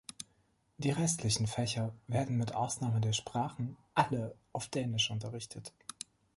Die 0.79 0.89
restlichen 0.89 1.45
Fächer 1.45 1.93
werden 2.07 2.35
mit 2.35 2.55
Ausnahme 2.55 3.01
der 3.01 3.13
Sprachen 3.13 3.77
alle 3.93 4.33
auf 4.51 4.67
Dänisch 4.67 5.11
unterrichtet. 5.11 5.73